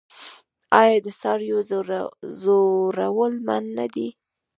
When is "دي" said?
3.93-4.07